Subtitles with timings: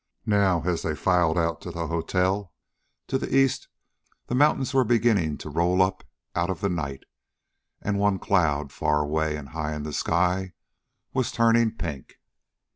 [0.25, 2.55] Now, as they filed out to the hotel,
[3.05, 3.67] to the east
[4.25, 7.03] the mountains were beginning to roll up out of the night,
[7.83, 10.53] and one cloud, far away and high in the sky,
[11.13, 12.15] was turning pink.